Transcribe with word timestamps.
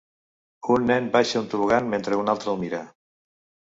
Un 0.75 0.87
nen 0.93 1.11
baixa 1.17 1.43
un 1.43 1.53
tobogan 1.53 1.95
mentre 1.95 2.21
un 2.25 2.37
altre 2.37 2.55
el 2.57 2.63
mira. 2.67 2.85